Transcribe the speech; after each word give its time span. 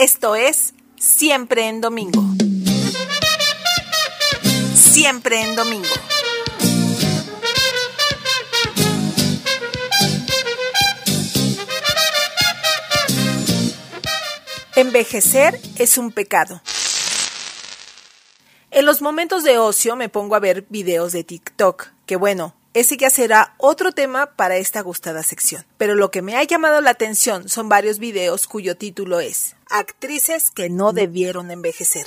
Esto 0.00 0.34
es 0.34 0.72
Siempre 0.96 1.68
en 1.68 1.82
Domingo. 1.82 2.22
Siempre 4.74 5.42
en 5.42 5.54
Domingo. 5.54 5.90
Envejecer 14.74 15.60
es 15.76 15.98
un 15.98 16.12
pecado. 16.12 16.62
En 18.70 18.86
los 18.86 19.02
momentos 19.02 19.44
de 19.44 19.58
ocio 19.58 19.96
me 19.96 20.08
pongo 20.08 20.34
a 20.34 20.40
ver 20.40 20.64
videos 20.70 21.12
de 21.12 21.24
TikTok, 21.24 21.88
que 22.06 22.16
bueno, 22.16 22.54
ese 22.72 22.96
ya 22.96 23.10
será 23.10 23.54
otro 23.58 23.92
tema 23.92 24.26
para 24.36 24.56
esta 24.56 24.80
gustada 24.80 25.22
sección. 25.22 25.64
Pero 25.76 25.94
lo 25.94 26.10
que 26.10 26.22
me 26.22 26.36
ha 26.36 26.44
llamado 26.44 26.80
la 26.80 26.90
atención 26.90 27.48
son 27.48 27.68
varios 27.68 27.98
videos 27.98 28.46
cuyo 28.46 28.76
título 28.76 29.20
es 29.20 29.56
Actrices 29.68 30.50
que 30.50 30.70
no 30.70 30.92
debieron 30.92 31.50
envejecer. 31.50 32.06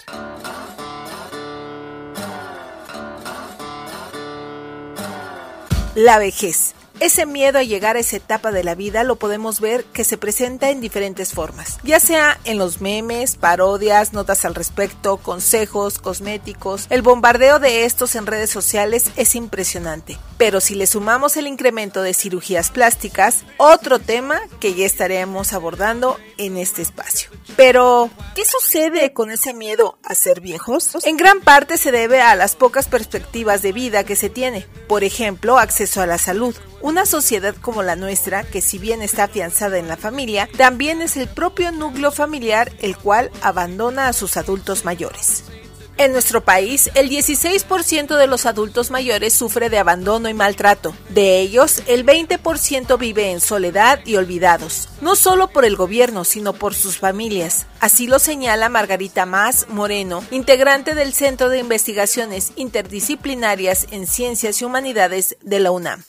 La 5.95 6.17
vejez. 6.17 6.73
Ese 7.03 7.25
miedo 7.25 7.59
a 7.59 7.63
llegar 7.63 7.97
a 7.97 7.99
esa 7.99 8.15
etapa 8.15 8.53
de 8.53 8.63
la 8.63 8.75
vida 8.75 9.03
lo 9.03 9.17
podemos 9.17 9.59
ver 9.59 9.83
que 9.83 10.05
se 10.05 10.17
presenta 10.17 10.69
en 10.69 10.79
diferentes 10.79 11.33
formas, 11.33 11.77
ya 11.83 11.99
sea 11.99 12.39
en 12.45 12.57
los 12.57 12.79
memes, 12.79 13.35
parodias, 13.35 14.13
notas 14.13 14.45
al 14.45 14.55
respecto, 14.55 15.17
consejos, 15.17 15.99
cosméticos. 15.99 16.87
El 16.89 17.01
bombardeo 17.01 17.59
de 17.59 17.83
estos 17.83 18.15
en 18.15 18.25
redes 18.25 18.51
sociales 18.51 19.07
es 19.17 19.35
impresionante. 19.35 20.17
Pero 20.37 20.61
si 20.61 20.75
le 20.75 20.87
sumamos 20.87 21.35
el 21.35 21.47
incremento 21.47 22.01
de 22.03 22.13
cirugías 22.13 22.71
plásticas, 22.71 23.43
otro 23.57 23.99
tema 23.99 24.39
que 24.61 24.73
ya 24.73 24.85
estaremos 24.85 25.51
abordando 25.51 26.17
en 26.37 26.57
este 26.57 26.81
espacio. 26.81 27.29
Pero, 27.55 28.09
¿qué 28.35 28.43
sucede 28.45 29.13
con 29.13 29.31
ese 29.31 29.53
miedo 29.53 29.97
a 30.03 30.15
ser 30.15 30.41
viejos? 30.41 30.97
En 31.03 31.17
gran 31.17 31.41
parte 31.41 31.77
se 31.77 31.91
debe 31.91 32.21
a 32.21 32.35
las 32.35 32.55
pocas 32.55 32.87
perspectivas 32.87 33.61
de 33.61 33.71
vida 33.71 34.03
que 34.03 34.15
se 34.15 34.29
tiene. 34.29 34.65
Por 34.87 35.03
ejemplo, 35.03 35.57
acceso 35.57 36.01
a 36.01 36.07
la 36.07 36.17
salud. 36.17 36.55
Una 36.81 37.05
sociedad 37.05 37.55
como 37.61 37.83
la 37.83 37.95
nuestra, 37.95 38.43
que 38.43 38.61
si 38.61 38.77
bien 38.77 39.01
está 39.01 39.25
afianzada 39.25 39.77
en 39.77 39.87
la 39.87 39.97
familia, 39.97 40.49
también 40.57 41.01
es 41.01 41.17
el 41.17 41.27
propio 41.27 41.71
núcleo 41.71 42.11
familiar 42.11 42.71
el 42.79 42.97
cual 42.97 43.31
abandona 43.41 44.07
a 44.07 44.13
sus 44.13 44.37
adultos 44.37 44.85
mayores. 44.85 45.45
En 45.97 46.11
nuestro 46.11 46.41
país, 46.41 46.89
el 46.95 47.09
16% 47.09 48.17
de 48.17 48.27
los 48.27 48.45
adultos 48.45 48.89
mayores 48.89 49.33
sufre 49.33 49.69
de 49.69 49.77
abandono 49.77 50.27
y 50.27 50.33
maltrato. 50.33 50.95
De 51.09 51.39
ellos, 51.39 51.83
el 51.87 52.05
20% 52.05 52.97
vive 52.97 53.31
en 53.31 53.39
soledad 53.39 53.99
y 54.05 54.15
olvidados, 54.15 54.89
no 55.01 55.15
solo 55.15 55.49
por 55.49 55.65
el 55.65 55.75
gobierno, 55.75 56.23
sino 56.23 56.53
por 56.53 56.73
sus 56.73 56.97
familias. 56.97 57.67
Así 57.79 58.07
lo 58.07 58.17
señala 58.17 58.69
Margarita 58.69 59.25
Más 59.25 59.67
Moreno, 59.69 60.23
integrante 60.31 60.95
del 60.95 61.13
Centro 61.13 61.49
de 61.49 61.59
Investigaciones 61.59 62.53
Interdisciplinarias 62.55 63.87
en 63.91 64.07
Ciencias 64.07 64.61
y 64.61 64.65
Humanidades 64.65 65.37
de 65.41 65.59
la 65.59 65.71
UNAM. 65.71 66.03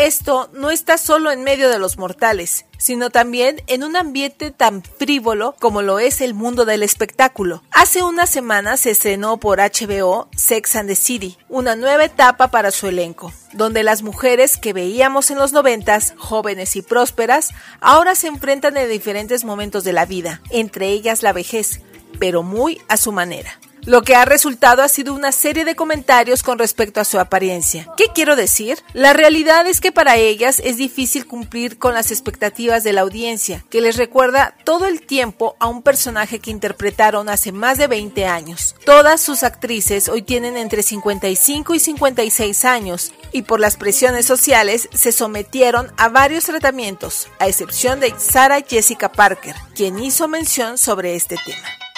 Esto 0.00 0.48
no 0.54 0.70
está 0.70 0.96
solo 0.96 1.30
en 1.30 1.44
medio 1.44 1.68
de 1.68 1.78
los 1.78 1.98
mortales, 1.98 2.64
sino 2.78 3.10
también 3.10 3.62
en 3.66 3.84
un 3.84 3.96
ambiente 3.96 4.50
tan 4.50 4.82
frívolo 4.82 5.54
como 5.60 5.82
lo 5.82 5.98
es 5.98 6.22
el 6.22 6.32
mundo 6.32 6.64
del 6.64 6.82
espectáculo. 6.82 7.62
Hace 7.70 8.02
unas 8.02 8.30
semanas 8.30 8.80
se 8.80 8.92
estrenó 8.92 9.36
por 9.36 9.58
HBO 9.58 10.30
Sex 10.34 10.76
and 10.76 10.88
the 10.88 10.94
City, 10.94 11.36
una 11.50 11.76
nueva 11.76 12.06
etapa 12.06 12.48
para 12.48 12.70
su 12.70 12.86
elenco, 12.86 13.30
donde 13.52 13.82
las 13.82 14.00
mujeres 14.00 14.56
que 14.56 14.72
veíamos 14.72 15.30
en 15.30 15.36
los 15.36 15.52
noventas, 15.52 16.14
jóvenes 16.16 16.76
y 16.76 16.80
prósperas, 16.80 17.50
ahora 17.82 18.14
se 18.14 18.28
enfrentan 18.28 18.78
en 18.78 18.88
diferentes 18.88 19.44
momentos 19.44 19.84
de 19.84 19.92
la 19.92 20.06
vida, 20.06 20.40
entre 20.48 20.88
ellas 20.88 21.22
la 21.22 21.34
vejez, 21.34 21.82
pero 22.18 22.42
muy 22.42 22.80
a 22.88 22.96
su 22.96 23.12
manera. 23.12 23.60
Lo 23.86 24.02
que 24.02 24.14
ha 24.14 24.24
resultado 24.24 24.82
ha 24.82 24.88
sido 24.88 25.14
una 25.14 25.32
serie 25.32 25.64
de 25.64 25.74
comentarios 25.74 26.42
con 26.42 26.58
respecto 26.58 27.00
a 27.00 27.04
su 27.04 27.18
apariencia. 27.18 27.88
¿Qué 27.96 28.06
quiero 28.14 28.36
decir? 28.36 28.78
La 28.92 29.12
realidad 29.12 29.66
es 29.66 29.80
que 29.80 29.90
para 29.90 30.16
ellas 30.16 30.60
es 30.64 30.76
difícil 30.76 31.26
cumplir 31.26 31.78
con 31.78 31.94
las 31.94 32.10
expectativas 32.10 32.84
de 32.84 32.92
la 32.92 33.00
audiencia, 33.00 33.64
que 33.70 33.80
les 33.80 33.96
recuerda 33.96 34.54
todo 34.64 34.86
el 34.86 35.00
tiempo 35.00 35.56
a 35.60 35.66
un 35.66 35.82
personaje 35.82 36.40
que 36.40 36.50
interpretaron 36.50 37.28
hace 37.28 37.52
más 37.52 37.78
de 37.78 37.86
20 37.86 38.26
años. 38.26 38.76
Todas 38.84 39.20
sus 39.20 39.42
actrices 39.42 40.08
hoy 40.08 40.22
tienen 40.22 40.56
entre 40.56 40.82
55 40.82 41.74
y 41.74 41.80
56 41.80 42.64
años 42.64 43.12
y 43.32 43.42
por 43.42 43.60
las 43.60 43.76
presiones 43.76 44.26
sociales 44.26 44.88
se 44.92 45.12
sometieron 45.12 45.90
a 45.96 46.08
varios 46.08 46.44
tratamientos, 46.44 47.28
a 47.38 47.48
excepción 47.48 48.00
de 48.00 48.14
Sarah 48.18 48.60
Jessica 48.60 49.10
Parker, 49.10 49.56
quien 49.74 49.98
hizo 49.98 50.28
mención 50.28 50.76
sobre 50.76 51.14
este 51.14 51.36
tema. 51.44 51.89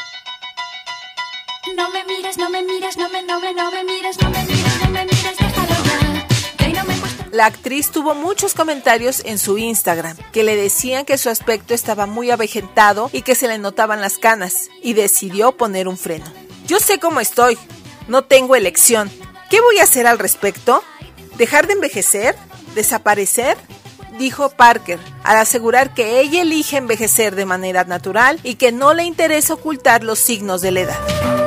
No 1.82 1.90
me 1.90 2.04
mires, 2.04 2.38
no 2.38 2.48
me 2.48 2.62
mires, 2.62 2.96
no 2.96 3.08
me, 3.08 3.24
no 3.24 3.40
me, 3.40 3.52
no 3.54 3.68
me 3.72 3.82
mires, 3.82 4.16
no 4.22 4.30
me 4.30 4.44
mires, 4.44 4.80
no 4.84 4.90
me 4.90 5.04
mires, 5.04 5.36
déjalo 5.36 5.74
ya. 5.84 7.06
La 7.32 7.46
actriz 7.46 7.90
tuvo 7.90 8.14
muchos 8.14 8.54
comentarios 8.54 9.20
en 9.24 9.36
su 9.36 9.58
Instagram 9.58 10.16
que 10.30 10.44
le 10.44 10.54
decían 10.54 11.04
que 11.04 11.18
su 11.18 11.28
aspecto 11.28 11.74
estaba 11.74 12.06
muy 12.06 12.30
avejentado 12.30 13.10
y 13.12 13.22
que 13.22 13.34
se 13.34 13.48
le 13.48 13.58
notaban 13.58 14.00
las 14.00 14.18
canas 14.18 14.68
y 14.80 14.92
decidió 14.92 15.56
poner 15.56 15.88
un 15.88 15.98
freno. 15.98 16.26
Yo 16.68 16.78
sé 16.78 17.00
cómo 17.00 17.18
estoy, 17.18 17.58
no 18.06 18.22
tengo 18.22 18.54
elección. 18.54 19.10
¿Qué 19.50 19.60
voy 19.60 19.80
a 19.80 19.82
hacer 19.82 20.06
al 20.06 20.20
respecto? 20.20 20.84
¿Dejar 21.36 21.66
de 21.66 21.72
envejecer? 21.72 22.36
¿Desaparecer? 22.76 23.58
dijo 24.20 24.50
Parker, 24.50 25.00
al 25.24 25.38
asegurar 25.38 25.94
que 25.94 26.20
ella 26.20 26.42
elige 26.42 26.76
envejecer 26.76 27.34
de 27.34 27.44
manera 27.44 27.82
natural 27.82 28.38
y 28.44 28.54
que 28.54 28.70
no 28.70 28.94
le 28.94 29.02
interesa 29.02 29.54
ocultar 29.54 30.04
los 30.04 30.20
signos 30.20 30.60
de 30.60 30.70
la 30.70 30.80
edad. 30.80 31.41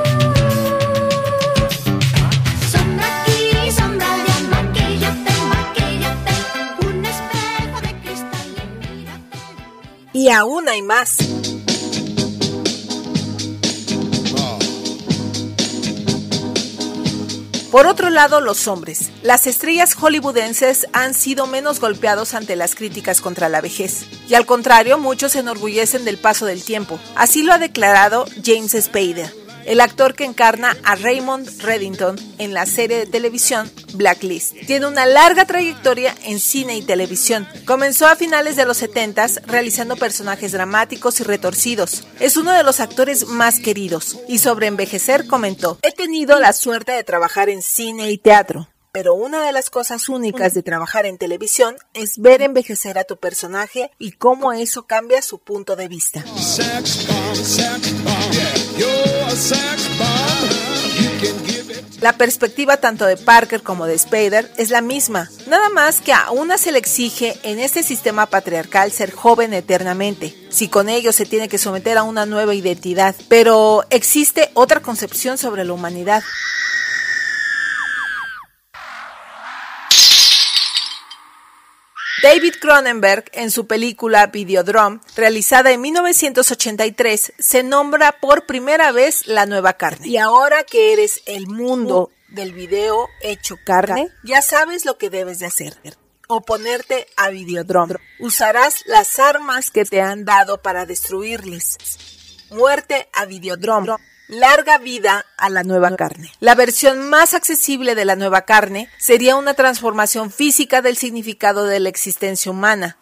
Y 10.25 10.29
aún 10.31 10.67
hay 10.67 10.81
más. 10.81 11.17
Por 17.69 17.85
otro 17.85 18.09
lado, 18.09 18.41
los 18.41 18.67
hombres. 18.67 19.11
Las 19.21 19.45
estrellas 19.45 19.93
hollywoodenses 19.93 20.87
han 20.93 21.13
sido 21.13 21.45
menos 21.45 21.79
golpeados 21.79 22.33
ante 22.33 22.55
las 22.55 22.73
críticas 22.73 23.21
contra 23.21 23.49
la 23.49 23.61
vejez. 23.61 24.07
Y 24.27 24.33
al 24.33 24.47
contrario, 24.47 24.97
muchos 24.97 25.33
se 25.33 25.41
enorgullecen 25.41 26.05
del 26.05 26.17
paso 26.17 26.47
del 26.47 26.63
tiempo. 26.63 26.99
Así 27.15 27.43
lo 27.43 27.53
ha 27.53 27.59
declarado 27.59 28.25
James 28.43 28.71
Spader 28.71 29.44
el 29.65 29.81
actor 29.81 30.13
que 30.13 30.25
encarna 30.25 30.77
a 30.83 30.95
Raymond 30.95 31.61
Reddington 31.61 32.17
en 32.37 32.53
la 32.53 32.65
serie 32.65 32.97
de 32.97 33.05
televisión 33.05 33.69
Blacklist. 33.93 34.53
Tiene 34.67 34.87
una 34.87 35.05
larga 35.05 35.45
trayectoria 35.45 36.15
en 36.23 36.39
cine 36.39 36.77
y 36.77 36.81
televisión. 36.81 37.47
Comenzó 37.65 38.07
a 38.07 38.15
finales 38.15 38.55
de 38.55 38.65
los 38.65 38.77
70 38.77 39.15
realizando 39.47 39.95
personajes 39.95 40.51
dramáticos 40.51 41.19
y 41.19 41.23
retorcidos. 41.23 42.07
Es 42.19 42.37
uno 42.37 42.51
de 42.51 42.63
los 42.63 42.79
actores 42.79 43.27
más 43.27 43.59
queridos 43.59 44.19
y 44.27 44.39
sobre 44.39 44.67
envejecer 44.67 45.27
comentó, 45.27 45.79
he 45.81 45.91
tenido 45.91 46.39
la 46.39 46.53
suerte 46.53 46.91
de 46.91 47.03
trabajar 47.03 47.49
en 47.49 47.61
cine 47.61 48.11
y 48.11 48.17
teatro. 48.17 48.67
Pero 48.95 49.13
una 49.13 49.45
de 49.45 49.51
las 49.51 49.69
cosas 49.69 50.07
únicas 50.07 50.53
de 50.53 50.63
trabajar 50.63 51.05
en 51.05 51.17
televisión 51.17 51.75
es 51.93 52.17
ver 52.17 52.41
envejecer 52.41 52.97
a 52.97 53.03
tu 53.03 53.17
personaje 53.17 53.91
y 53.99 54.13
cómo 54.13 54.53
eso 54.53 54.83
cambia 54.83 55.21
su 55.21 55.39
punto 55.39 55.75
de 55.75 55.89
vista. 55.89 56.23
La 61.99 62.13
perspectiva 62.13 62.77
tanto 62.77 63.05
de 63.05 63.17
Parker 63.17 63.63
como 63.63 63.85
de 63.85 63.99
Spader 63.99 64.49
es 64.55 64.69
la 64.69 64.79
misma, 64.79 65.29
nada 65.47 65.67
más 65.67 65.99
que 65.99 66.13
a 66.13 66.31
una 66.31 66.57
se 66.57 66.71
le 66.71 66.79
exige 66.79 67.37
en 67.43 67.59
este 67.59 67.83
sistema 67.83 68.27
patriarcal 68.27 68.93
ser 68.93 69.11
joven 69.11 69.53
eternamente, 69.53 70.33
si 70.49 70.69
con 70.69 70.87
ello 70.87 71.11
se 71.11 71.25
tiene 71.25 71.49
que 71.49 71.57
someter 71.57 71.97
a 71.97 72.03
una 72.03 72.25
nueva 72.25 72.55
identidad, 72.55 73.13
pero 73.27 73.83
existe 73.89 74.51
otra 74.53 74.81
concepción 74.81 75.37
sobre 75.37 75.65
la 75.65 75.73
humanidad. 75.73 76.23
David 82.25 82.55
Cronenberg, 82.59 83.25
en 83.33 83.51
su 83.51 83.67
película 83.67 84.25
Videodrome, 84.25 84.99
realizada 85.15 85.69
en 85.69 85.81
1983, 85.81 87.33
se 87.37 87.61
nombra 87.61 88.19
por 88.19 88.47
primera 88.47 88.91
vez 88.91 89.27
la 89.27 89.45
nueva 89.45 89.73
carne. 89.73 90.07
Y 90.07 90.17
ahora 90.17 90.63
que 90.63 90.91
eres 90.91 91.21
el 91.27 91.45
mundo 91.45 92.09
del 92.29 92.51
video 92.51 93.09
hecho 93.21 93.59
carne, 93.63 94.09
ya 94.23 94.41
sabes 94.41 94.85
lo 94.85 94.97
que 94.97 95.11
debes 95.11 95.37
de 95.37 95.45
hacer. 95.45 95.77
Oponerte 96.27 97.05
a 97.15 97.29
Videodrome. 97.29 97.97
Usarás 98.19 98.81
las 98.87 99.19
armas 99.19 99.69
que 99.69 99.85
te 99.85 100.01
han 100.01 100.25
dado 100.25 100.63
para 100.63 100.87
destruirles. 100.87 101.77
Muerte 102.49 103.07
a 103.13 103.25
Videodrome. 103.25 103.97
Larga 104.27 104.79
vida 104.79 105.25
a 105.37 105.49
la 105.49 105.63
nueva 105.63 105.95
carne. 105.95 106.31
La 106.39 106.55
versión 106.55 107.09
más 107.09 107.35
accesible 107.35 107.93
de 107.93 108.05
la 108.05 108.15
nueva 108.15 108.41
carne 108.41 108.89
sería 108.97 109.35
una 109.35 109.53
transformación 109.53 110.31
física 110.31 110.81
del 110.81 110.97
significado 110.97 111.65
de 111.65 111.79
la 111.79 111.89
existencia 111.89 112.51
humana. 112.51 112.97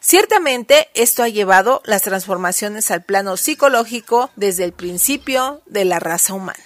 Ciertamente, 0.00 0.88
esto 0.94 1.22
ha 1.22 1.28
llevado 1.28 1.82
las 1.84 2.02
transformaciones 2.02 2.90
al 2.90 3.04
plano 3.04 3.36
psicológico 3.36 4.30
desde 4.34 4.64
el 4.64 4.72
principio 4.72 5.62
de 5.66 5.84
la 5.84 6.00
raza 6.00 6.34
humana. 6.34 6.58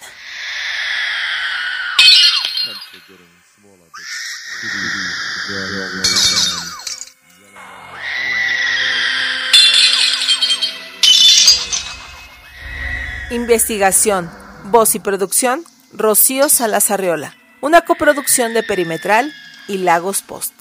Investigación, 13.29 14.31
voz 14.65 14.95
y 14.95 14.99
producción, 14.99 15.65
Rocío 15.91 16.47
Salazarriola. 16.47 17.35
Una 17.59 17.81
coproducción 17.81 18.53
de 18.53 18.63
Perimetral 18.63 19.33
y 19.67 19.79
Lagos 19.79 20.21
Post. 20.21 20.53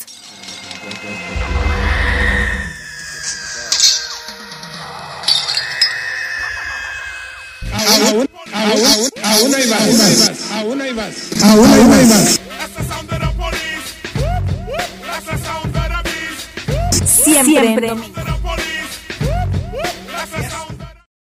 Aún, 7.72 8.28
aún, 8.52 9.10
aún 9.22 9.54
hay 9.54 9.66
más. 9.68 10.50
Aún 10.50 10.80
hay 10.80 10.92
más. 10.92 11.42
Aún 11.42 11.92
hay 11.92 12.06
más. 12.06 12.40
Siempre, 17.04 17.60
Siempre. 17.60 18.35